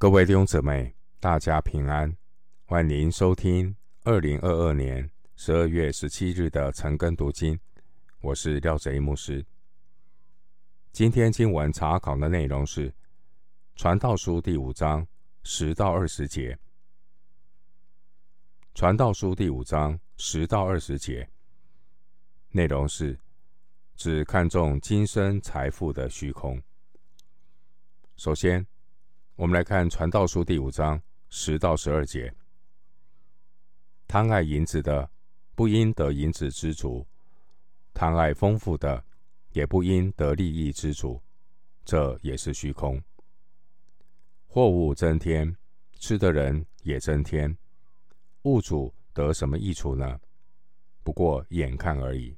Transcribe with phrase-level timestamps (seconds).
[0.00, 2.16] 各位弟兄姊妹，大家平安，
[2.66, 3.74] 欢迎收听
[4.04, 7.58] 二零二二年十二月十七日的晨更读经。
[8.20, 9.44] 我是廖哲一牧师。
[10.92, 12.88] 今天经文查考的内容是
[13.74, 15.04] 《传道书》第五章
[15.42, 16.54] 十到二十节，
[18.76, 21.28] 《传道书》第五章十到二十节
[22.50, 23.18] 内容是
[23.96, 26.62] 只看重今生财富的虚空。
[28.14, 28.64] 首先，
[29.38, 32.34] 我们来看《传道书》第五章十到十二节：
[34.08, 35.08] 贪爱银子的，
[35.54, 37.06] 不因得银子知足；
[37.94, 39.04] 贪爱丰富的，
[39.52, 41.22] 也不因得利益知足。
[41.84, 43.00] 这也是虚空。
[44.48, 45.56] 货物增添，
[45.92, 47.56] 吃的人也增添，
[48.42, 50.18] 物主得什么益处呢？
[51.04, 52.36] 不过眼看而已。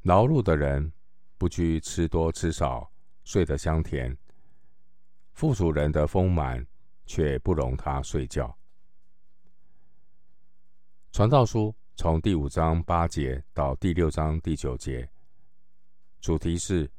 [0.00, 0.90] 劳碌的人
[1.36, 2.90] 不拘吃多吃少，
[3.22, 4.16] 睡得香甜。
[5.32, 6.64] 富足人的丰满，
[7.06, 8.56] 却不容他睡觉。
[11.10, 15.10] 传道书从第五章八节到第六章第九节，
[16.20, 16.90] 主题是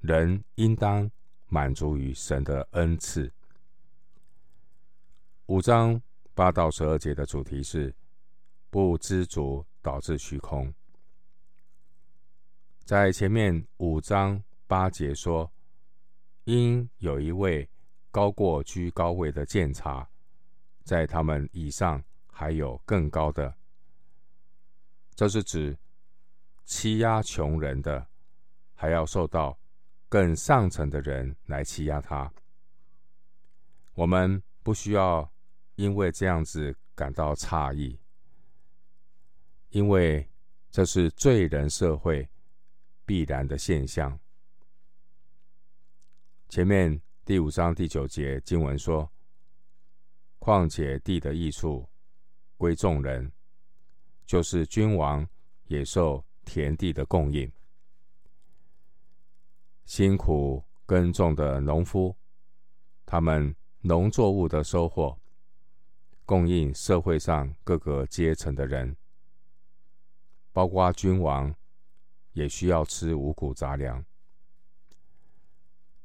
[0.00, 1.10] 人应当
[1.46, 3.32] 满足于神的恩赐。
[5.46, 6.00] 五章
[6.34, 7.94] 八到十二节的主题是
[8.68, 10.72] 不知足导致虚空。
[12.84, 15.50] 在前面五章八节说，
[16.44, 17.68] 因有一位。
[18.16, 20.08] 高过居高位的鉴察，
[20.84, 23.54] 在他们以上还有更高的。
[25.14, 25.76] 这是指
[26.64, 28.06] 欺压穷人的，
[28.74, 29.58] 还要受到
[30.08, 32.32] 更上层的人来欺压他。
[33.92, 35.30] 我们不需要
[35.74, 38.00] 因为这样子感到诧异，
[39.68, 40.26] 因为
[40.70, 42.26] 这是罪人社会
[43.04, 44.18] 必然的现象。
[46.48, 46.98] 前面。
[47.26, 49.10] 第五章第九节经文说
[50.38, 51.84] ：“况且地的益处
[52.56, 53.32] 归众人，
[54.24, 55.28] 就是君王
[55.64, 57.50] 也受田地的供应。
[59.86, 62.14] 辛苦耕种的农夫，
[63.04, 65.18] 他们农作物的收获，
[66.24, 68.96] 供应社会上各个阶层的人，
[70.52, 71.52] 包括君王，
[72.34, 74.04] 也需要吃五谷杂粮。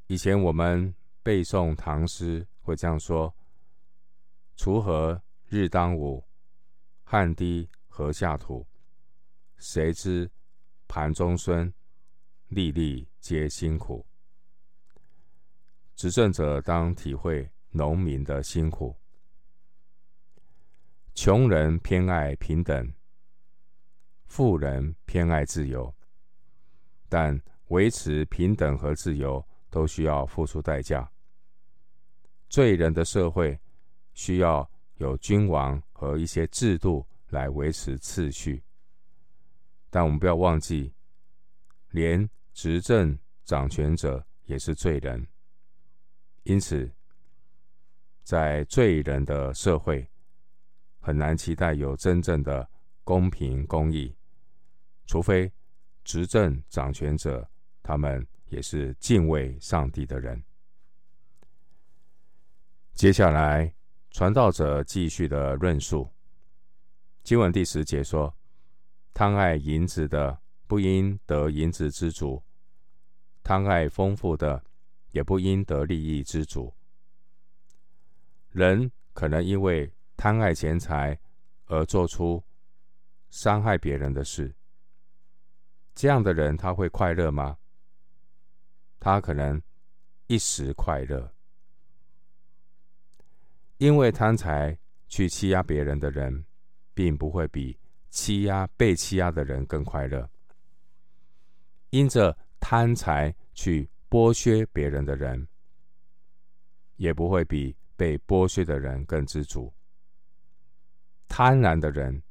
[0.07, 0.91] 以前我们。”
[1.23, 3.35] 背诵唐诗会这样说
[4.57, 6.23] ：“锄禾日当午，
[7.03, 8.65] 汗滴禾下土。
[9.57, 10.31] 谁知
[10.87, 11.71] 盘中餐，
[12.47, 14.05] 粒粒皆辛苦。”
[15.95, 18.95] 执政者当体会农民的辛苦。
[21.13, 22.91] 穷人偏爱平等，
[24.25, 25.93] 富人偏爱自由，
[27.07, 31.11] 但维持平等和自由，都需要付出代价。
[32.47, 33.57] 罪人的社会
[34.13, 38.61] 需要有君王和一些制度来维持秩序，
[39.89, 40.93] 但我们不要忘记，
[41.91, 45.25] 连执政掌权者也是罪人。
[46.43, 46.91] 因此，
[48.23, 50.05] 在罪人的社会，
[50.99, 52.69] 很难期待有真正的
[53.03, 54.13] 公平公义，
[55.05, 55.51] 除非
[56.03, 57.49] 执政掌权者
[57.81, 60.41] 他们也是敬畏上帝的人。
[62.93, 63.73] 接下来，
[64.11, 66.07] 传道者继续的论述。
[67.23, 68.35] 经文第十节说
[69.15, 72.43] ：“贪爱银子的，不因得银子知足；
[73.41, 74.61] 贪爱丰富的，
[75.11, 76.73] 也不因得利益知足。”
[78.51, 81.17] 人可能因为贪爱钱财
[81.67, 82.43] 而做出
[83.29, 84.53] 伤害别人的事。
[85.95, 87.57] 这样的人，他会快乐吗？
[89.01, 89.61] 他可能
[90.27, 91.33] 一时快乐。
[93.79, 96.45] 因为贪财去欺压别人的人，
[96.93, 97.77] 并不会比
[98.11, 100.29] 欺压被欺压的人更快乐。
[101.89, 105.47] 因着贪财去剥削别人的人，
[106.97, 109.73] 也不会比被剥削的人更知足。
[111.27, 112.21] 贪婪的人，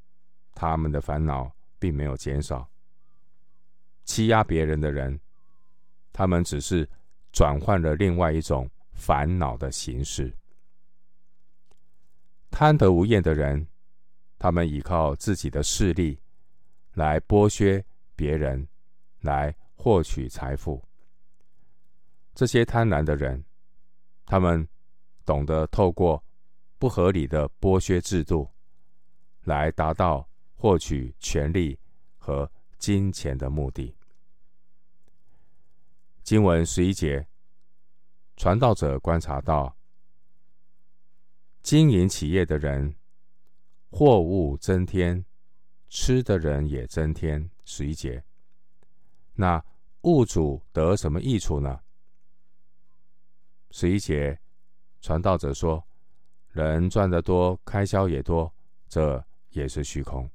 [0.55, 2.71] 他们的烦恼并没有减少；
[4.05, 5.19] 欺压别人的人，
[6.13, 6.89] 他们只是
[7.33, 10.35] 转换了另外一种烦恼的形式。
[12.51, 13.67] 贪得无厌的人，
[14.39, 16.21] 他们依靠自己的势力
[16.95, 17.85] 来剥削
[18.17, 18.67] 别人，
[19.21, 20.83] 来获取财富。
[22.35, 23.45] 这些贪婪的人，
[24.27, 24.67] 他们
[25.25, 26.23] 懂得透过
[26.79, 28.51] 不合理的剥削制度，
[29.45, 31.79] 来达到获取权力
[32.19, 33.95] 和金钱的目的。
[36.31, 37.27] 经文十一节，
[38.37, 39.77] 传道者观察到
[41.61, 42.95] 经营企业的人，
[43.91, 45.25] 货物增添，
[45.89, 47.51] 吃的人也增添。
[47.65, 48.23] 十一节，
[49.35, 49.61] 那
[50.03, 51.81] 物主得什么益处呢？
[53.73, 54.39] 十一节，
[55.01, 55.85] 传道者说，
[56.53, 58.55] 人赚得多，开销也多，
[58.89, 60.31] 这也是虚空。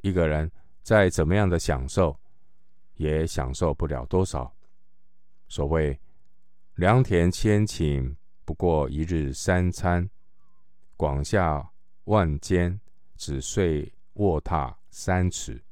[0.00, 0.50] 一个人
[0.82, 2.18] 再怎么样的享受，
[2.98, 4.52] 也享受不了多少。
[5.48, 5.98] 所谓
[6.74, 8.14] 良田千顷，
[8.44, 10.06] 不过一日三餐；
[10.96, 11.70] 广厦
[12.04, 12.78] 万间，
[13.16, 15.62] 只睡卧榻三尺。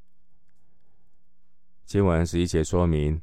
[1.85, 3.21] 经文十一节说明，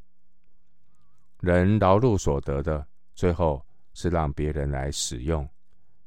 [1.40, 2.86] 人劳碌所得的，
[3.16, 5.48] 最后是让别人来使用，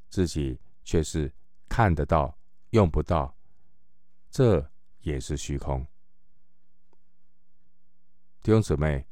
[0.08, 1.32] 自己却是
[1.68, 2.36] 看得到、
[2.70, 3.34] 用不到，
[4.30, 4.64] 这
[5.00, 5.86] 也是虚空。
[8.46, 9.04] 弟兄姊妹，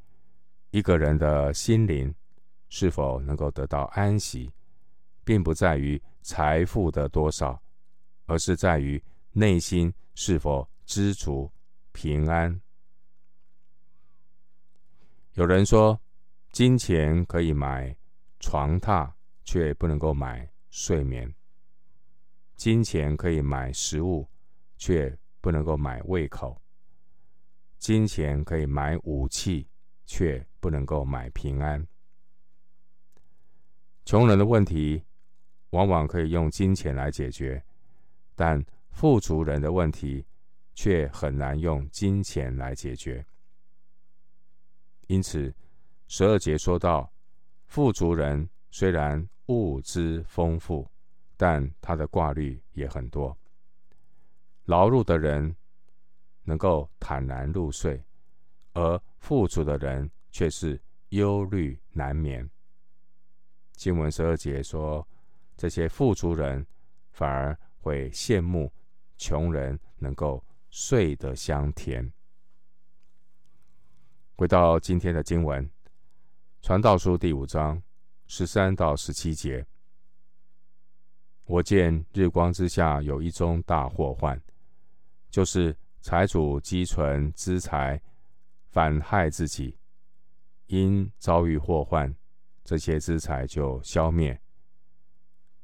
[0.70, 2.14] 一个人的心灵
[2.68, 4.48] 是否能够得到安息，
[5.24, 7.60] 并不在于财富的多少，
[8.26, 9.02] 而是在于
[9.32, 11.50] 内心是否知足
[11.90, 12.60] 平安。
[15.32, 16.00] 有人说，
[16.52, 17.92] 金钱可以买
[18.38, 21.28] 床榻，却不能够买睡眠；
[22.54, 24.28] 金钱可以买食物，
[24.76, 26.56] 却不能够买胃口；
[27.84, 29.68] 金钱可以买武器，
[30.06, 31.86] 却不能够买平安。
[34.06, 35.04] 穷人的问题，
[35.68, 37.62] 往往可以用金钱来解决，
[38.34, 40.24] 但富足人的问题，
[40.72, 43.22] 却很难用金钱来解决。
[45.08, 45.54] 因此，
[46.08, 47.12] 十二节说到，
[47.66, 50.90] 富足人虽然物资丰富，
[51.36, 53.36] 但他的挂虑也很多。
[54.64, 55.54] 劳碌的人
[56.44, 58.02] 能够坦然入睡，
[58.74, 62.48] 而富足的人却是忧虑难眠。
[63.72, 65.06] 经文十二节说，
[65.56, 66.64] 这些富足人
[67.10, 68.72] 反而会羡慕
[69.16, 72.12] 穷人能够睡得香甜。
[74.36, 75.64] 回到今天的经文，
[76.60, 77.82] 《传道书》第五章
[78.26, 79.64] 十三到十七节，
[81.44, 84.40] 我见日光之下有一宗大祸患，
[85.30, 87.98] 就是财主积存资财，
[88.68, 89.74] 反害自己，
[90.66, 92.14] 因遭遇祸患，
[92.62, 94.38] 这些资财就消灭。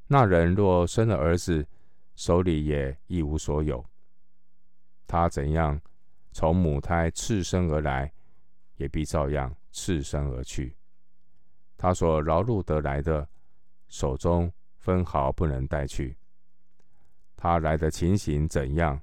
[0.06, 1.68] 那人若生了儿子，
[2.16, 3.84] 手里也一无所有。
[5.06, 5.78] 他怎样
[6.32, 8.10] 从母胎赤身而来，
[8.76, 10.74] 也必照样赤身而去。
[11.76, 13.28] 他所劳碌得来的，
[13.88, 16.16] 手中分毫不能带去。
[17.36, 18.98] 他来的情形怎样，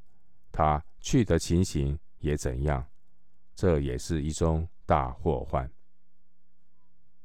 [0.57, 2.83] 他去的情形也怎样。
[3.53, 5.71] 这也是一宗大祸患。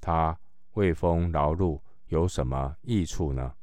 [0.03, 0.39] 他
[0.73, 3.55] 为风劳碌有什么益处呢？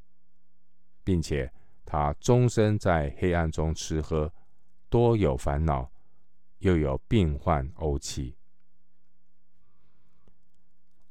[1.04, 1.54] 并且
[1.86, 4.34] 他终身在黑暗中吃喝，
[4.90, 5.92] 多有烦恼，
[6.58, 8.36] 又有病患怄气。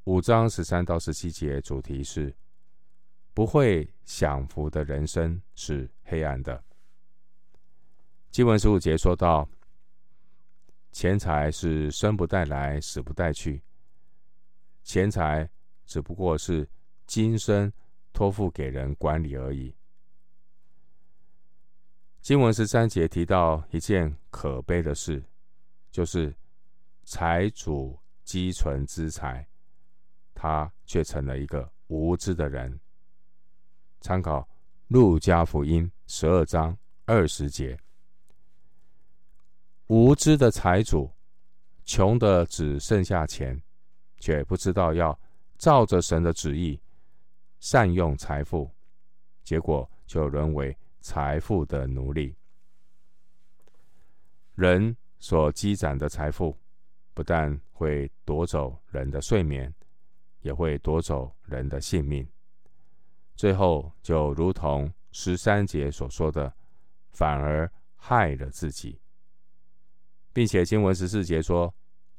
[0.02, 2.34] 五章十三到十七节主题是：
[3.32, 6.64] 不会享福的人生是黑暗的。
[8.38, 9.48] 经文十五节说到，
[10.92, 13.60] 钱财是生不带来，死不带去。
[14.84, 15.50] 钱财
[15.86, 16.64] 只不过是
[17.04, 17.72] 今生
[18.12, 19.74] 托付给人管理而已。
[22.20, 25.20] 经文十三节提到一件可悲的事，
[25.90, 26.32] 就是
[27.02, 29.44] 财主积存资财。
[30.32, 32.78] 他却成了一个无知的人。
[34.00, 34.42] 参考
[34.86, 37.76] 《路加福音》十二章二十节，
[39.88, 41.10] 无知的财主，
[41.84, 43.60] 穷的只剩下钱，
[44.18, 45.18] 却不知道要
[45.58, 46.80] 照着神的旨意
[47.60, 48.70] 善用财富，
[49.42, 52.34] 结果就沦为财富的奴隶。
[54.54, 56.56] 人所积攒的财富，
[57.14, 59.72] 不但会夺走人的睡眠。
[60.40, 62.26] 也会夺走人的性命，
[63.34, 66.54] 最后就如同十三节所说的，
[67.10, 69.00] 反而害了自己，
[70.38, 71.74] 并且经文十四节说，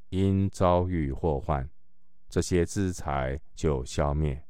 [0.09, 1.65] 因遭遇祸患，
[2.27, 4.43] 这些资财就消灭。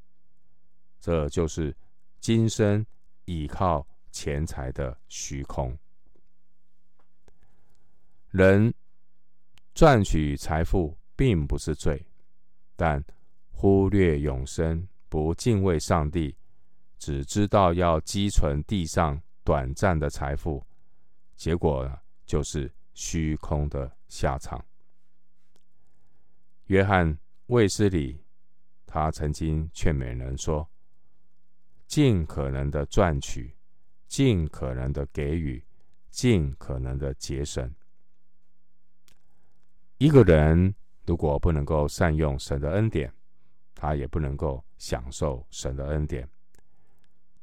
[0.99, 1.77] 这就是
[2.19, 2.83] 今生
[3.25, 5.77] 倚靠钱财的虚空。
[8.31, 8.73] 人
[9.75, 12.03] 赚取财富并不是罪，
[12.75, 12.99] 但
[13.51, 16.35] 忽略永生，不敬畏上帝，
[16.97, 20.65] 只知道要积存地上短暂的财富，
[21.35, 21.87] 结果
[22.25, 22.67] 就是
[23.01, 24.63] 虚空的下场。
[26.65, 28.21] 约翰卫斯理
[28.85, 30.69] 他曾经劝勉人说
[31.87, 33.55] ：“尽可能的赚取，
[34.05, 35.63] 尽可能的给予，
[36.09, 37.73] 尽可能的节省。
[39.97, 40.75] 一个人
[41.05, 43.13] 如果不能够善用神的恩典，
[43.73, 46.27] 他也不能够享受神的恩典。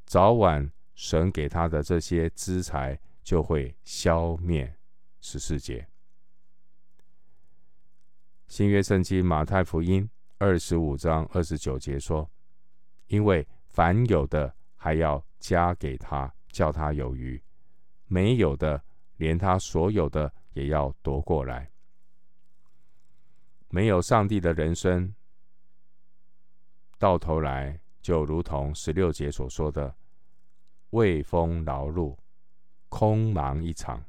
[0.05, 4.77] 早晚神给他的这些资财就会消灭。
[5.21, 5.89] 十四节，
[8.47, 10.09] 新约圣经马太福音
[10.39, 12.31] 二十五章二十九节说
[13.09, 17.43] ：“因为凡有的还要加给他，叫他有余；
[18.07, 18.83] 没有的，
[19.17, 21.71] 连他所有的也要夺过来。”
[23.69, 25.13] 没有上帝的人生，
[26.99, 29.97] 到头来就如同十六节所说的
[30.91, 32.17] ：“为风劳碌，
[32.89, 34.05] 空忙一场。”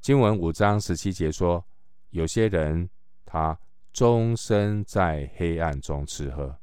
[0.00, 1.62] 经文五章十七节说
[2.08, 2.88] ：“有些人
[3.26, 3.58] 他
[3.92, 6.58] 终身在黑暗中吃喝，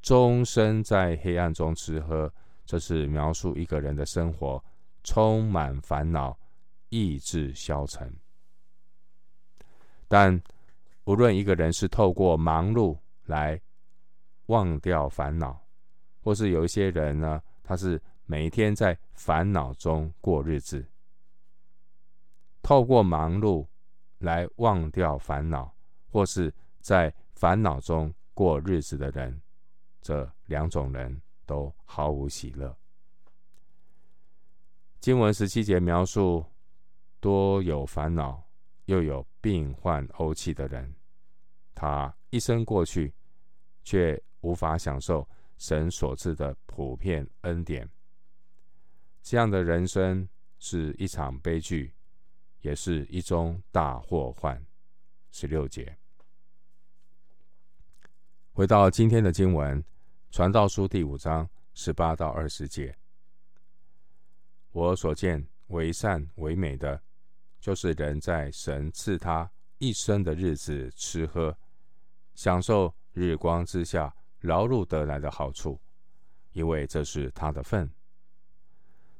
[0.00, 2.32] 终身在黑暗中吃喝，
[2.64, 4.64] 这是描述一个人的生活
[5.04, 6.34] 充满烦恼，
[6.88, 8.10] 意志消沉。”
[10.08, 10.42] 但
[11.04, 13.60] 无论一个人是透过忙碌来
[14.46, 15.62] 忘掉烦恼，
[16.22, 20.82] 或是有一些人呢，他是每天在烦恼中过日子。
[22.62, 23.66] 透过忙碌
[24.18, 25.74] 来忘掉烦恼，
[26.10, 29.40] 或是在烦恼中过日子的人，
[30.00, 32.76] 这两种人都毫无喜乐。
[35.00, 36.44] 经文十七节描述
[37.20, 38.42] 多有烦恼。
[38.86, 40.92] 又有病患怄气的人，
[41.76, 43.14] 他一生过去，
[43.84, 47.88] 却无法享受神所赐的普遍恩典。
[49.22, 51.94] 这样的人生是一场悲剧，
[52.60, 54.64] 也是一宗大祸患。
[55.32, 55.96] 十六节，
[58.52, 59.80] 回到今天的经文，
[60.30, 62.96] 《传道书》第五章十八到二十节，
[64.72, 67.00] 我所见为善为美的。
[67.60, 69.48] 就是人在神赐他
[69.78, 71.56] 一生的日子吃喝，
[72.34, 75.78] 享受日光之下劳碌得来的好处，
[76.52, 77.88] 因为这是他的份。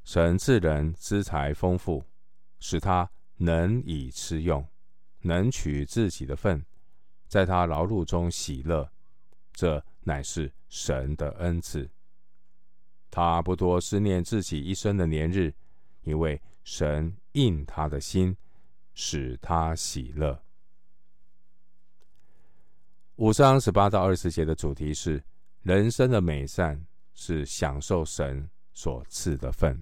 [0.05, 2.03] 神赐人资财丰富，
[2.59, 3.09] 使他
[3.41, 4.67] 能以吃用，
[5.23, 6.65] 能取自己的份，
[7.27, 8.91] 在他劳碌中喜乐，
[9.53, 11.91] 这乃是神的恩赐。
[13.11, 15.53] 他不多思念自己一生的年日，
[16.03, 17.17] 因为神。
[17.35, 18.37] 应他的心，
[18.93, 20.43] 使他喜乐。
[23.15, 25.23] 五章十八到二十节的主题是：
[25.63, 29.81] 人生的美善是享受神所赐的份。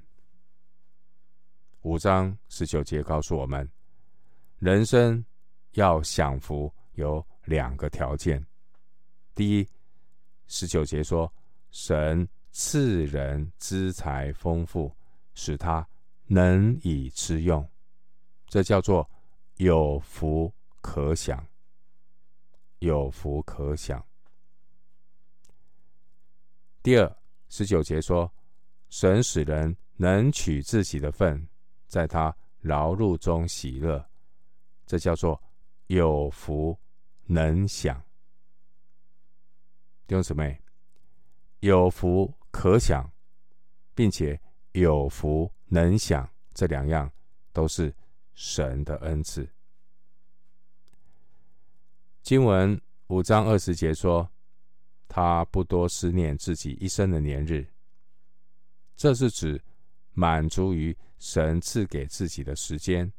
[1.88, 3.66] 五章十九节告诉我们，
[4.58, 5.24] 人生
[5.72, 8.46] 要享福有两个条件。
[9.34, 9.66] 第一，
[10.48, 11.32] 十九节说，
[11.70, 14.94] 神赐人资财丰富，
[15.32, 15.88] 使他。
[16.26, 17.66] 能以吃用，
[18.48, 19.08] 这叫做
[19.56, 20.52] 有福
[20.82, 21.42] 可享。
[22.80, 24.04] 有福可享。
[26.82, 27.16] 第二，
[27.48, 28.30] 十九节说，
[28.90, 31.48] 神使人能取自己的份，
[31.88, 34.08] 在他劳碌中喜乐，
[34.86, 35.42] 这叫做
[35.88, 36.78] 有福
[37.24, 38.00] 能享。
[40.06, 40.60] 弟兄姊妹，
[41.60, 43.10] 有福可享，
[43.94, 44.40] 并且
[44.72, 45.50] 有福。
[45.70, 47.12] 能享这两样
[47.52, 47.94] 都是
[48.32, 49.46] 神的恩赐。
[52.22, 54.26] 经文五章二十节说，
[55.08, 57.70] 他不多思念自己一生的年日，
[58.96, 59.62] 这是指
[60.12, 63.12] 满足于神赐给自己的时间，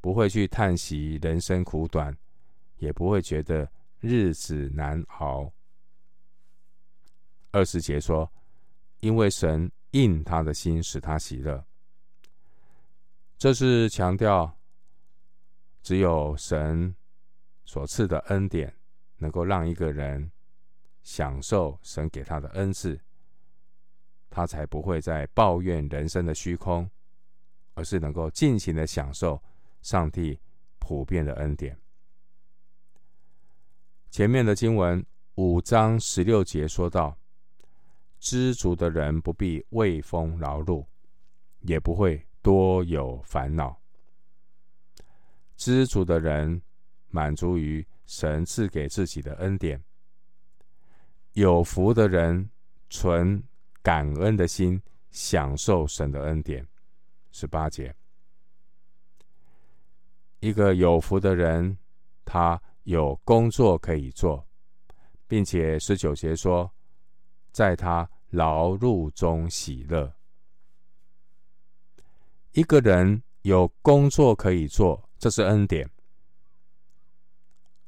[0.00, 2.16] 不会去叹息人生苦短，
[2.78, 3.70] 也不会觉得
[4.00, 5.52] 日子难熬。
[7.50, 8.30] 二十节说，
[9.00, 9.70] 因为神。
[9.92, 11.66] 应他的心，使他喜乐。
[13.36, 14.56] 这是强调，
[15.82, 16.94] 只有神
[17.64, 18.72] 所赐的恩典，
[19.16, 20.30] 能够让一个人
[21.02, 23.00] 享受神给他的恩赐，
[24.30, 26.88] 他才不会再抱怨人生的虚空，
[27.74, 29.42] 而是能够尽情的享受
[29.82, 30.38] 上帝
[30.78, 31.76] 普遍的恩典。
[34.10, 37.14] 前面的经文五章十六节说到。
[38.22, 40.84] 知足的人不必为风劳碌，
[41.60, 43.80] 也不会多有烦恼。
[45.56, 46.60] 知足的人
[47.08, 49.82] 满足于神赐给自己的恩典。
[51.32, 52.50] 有福的人
[52.90, 53.42] 存
[53.82, 56.66] 感恩的心，享受神的恩典。
[57.32, 57.94] 十八节，
[60.40, 61.78] 一个有福的人，
[62.24, 64.46] 他有工作可以做，
[65.26, 66.70] 并且十九节说，
[67.52, 70.12] 在他劳碌中喜乐。
[72.52, 75.88] 一个人有工作可以做，这是恩典。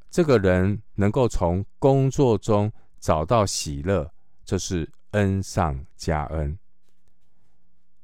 [0.08, 4.12] 这个人能够从工作中找到喜乐，
[4.44, 6.58] 这是恩上加恩。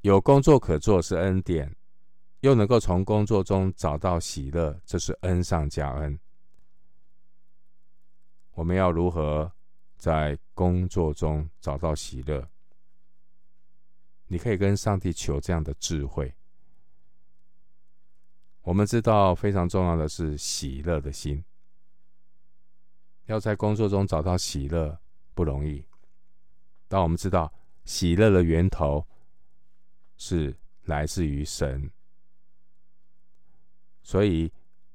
[0.01, 1.77] 有工作可做是恩典，
[2.41, 6.19] 又能够从工作中找到喜乐，这是恩上加恩。
[8.53, 9.53] 我们要如何
[9.97, 12.49] 在工作中找到喜乐？
[14.29, 16.35] 你可以跟上帝求这样的智慧。
[18.63, 21.43] 我们知道非常重要的是喜乐的心。
[23.27, 24.99] 要在工作中找到喜乐
[25.35, 25.85] 不容易，
[26.89, 27.53] 但我们知道
[27.85, 29.07] 喜乐的源头
[30.17, 31.91] 是来自于神，
[34.03, 34.53] 所以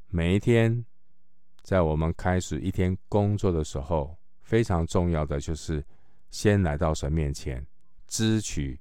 [0.09, 0.83] 每一天
[1.61, 5.85] 在我们开始一天工作的时候，非常重要的就是
[6.29, 7.65] 先来到神面前，
[8.07, 8.79] 支取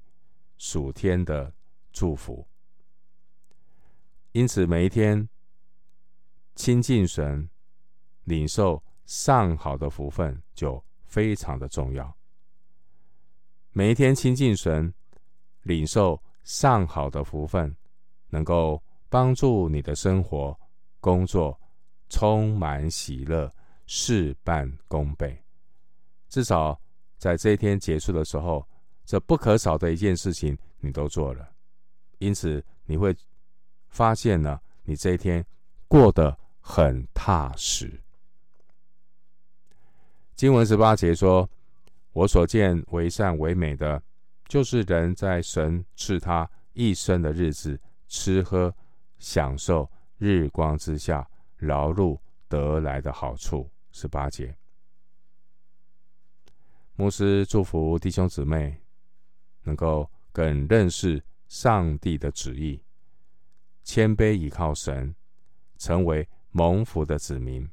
[0.59, 1.53] 属天的
[1.93, 2.47] 祝福。
[4.33, 5.29] 因此，每一天
[6.55, 7.49] 亲近神，
[8.25, 8.83] 领受。
[9.05, 12.17] 上好的福分就非常的重要。
[13.75, 14.93] 每一天亲近神，
[15.63, 17.75] 领受上好的福分，
[18.29, 20.55] 能够帮助你的生活、
[21.01, 21.59] 工作
[22.11, 23.51] 充满喜乐，
[23.87, 25.43] 事半功倍。
[26.29, 26.79] 至少
[27.17, 28.67] 在这一天结束的时候，
[29.07, 31.51] 这不可少的一件事情你都做了，
[32.19, 33.17] 因此你会
[33.89, 35.43] 发现呢，你这一天
[35.89, 37.99] 过得很踏实。
[40.35, 41.49] 经文十八节说
[42.13, 44.03] ：“我所见为善为美的，
[44.47, 48.75] 就是人在神赐他一生的日子，吃喝
[49.19, 51.27] 享受日光之下
[51.59, 54.57] 劳碌得来的好处。”十八节，
[56.97, 58.81] 牧师祝福弟兄姊妹
[59.65, 62.83] 能够更认识上帝的旨意，
[63.85, 65.15] 谦卑倚靠神，
[65.77, 67.69] 成为蒙福的子民。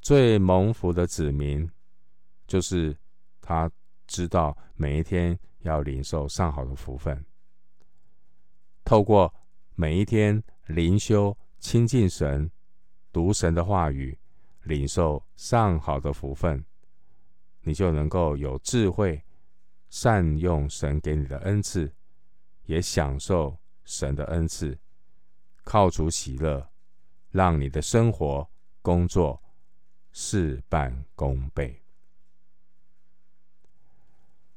[0.00, 1.70] 最蒙福的子民，
[2.46, 2.96] 就是
[3.40, 3.70] 他
[4.06, 7.24] 知道每一天要领受上好的福分。
[8.84, 9.32] 透过
[9.74, 12.50] 每一天灵修、亲近神、
[13.12, 14.18] 读神的话语，
[14.64, 16.64] 领受上好的福分，
[17.62, 19.22] 你就能够有智慧，
[19.88, 21.92] 善用神给你的恩赐，
[22.66, 24.78] 也享受神的恩赐，
[25.64, 26.68] 靠主喜乐，
[27.30, 28.48] 让你的生活、
[28.82, 29.40] 工作。
[30.16, 31.83] 事半功倍。